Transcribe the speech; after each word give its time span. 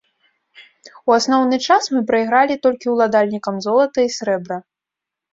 У 1.09 1.11
асноўны 1.17 1.57
час 1.65 1.83
мы 1.95 2.01
прайгралі 2.11 2.55
толькі 2.63 2.93
ўладальнікам 2.93 3.59
золата 3.67 3.99
і 4.07 4.11
срэбра! 4.17 4.57